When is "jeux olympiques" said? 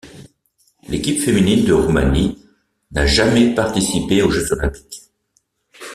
4.31-5.03